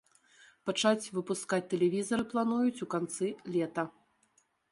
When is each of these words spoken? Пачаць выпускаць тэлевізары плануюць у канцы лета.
Пачаць 0.69 1.09
выпускаць 1.17 1.67
тэлевізары 1.75 2.23
плануюць 2.33 2.83
у 2.87 2.89
канцы 2.97 3.25
лета. 3.59 3.83